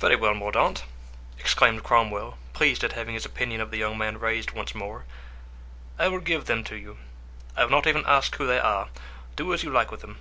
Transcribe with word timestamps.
"Very 0.00 0.16
well, 0.16 0.34
Mordaunt," 0.34 0.82
exclaimed 1.38 1.84
Cromwell, 1.84 2.36
pleased 2.54 2.82
at 2.82 2.94
having 2.94 3.14
his 3.14 3.24
opinion 3.24 3.60
of 3.60 3.70
the 3.70 3.76
young 3.76 3.96
man 3.96 4.18
raised 4.18 4.50
once 4.50 4.74
more; 4.74 5.04
"I 5.96 6.08
will 6.08 6.18
give 6.18 6.46
them 6.46 6.64
to 6.64 6.76
you; 6.76 6.98
I 7.56 7.62
will 7.62 7.70
not 7.70 7.86
even 7.86 8.02
ask 8.04 8.34
who 8.34 8.48
they 8.48 8.58
are; 8.58 8.88
do 9.36 9.54
as 9.54 9.62
you 9.62 9.70
like 9.70 9.92
with 9.92 10.00
them." 10.00 10.18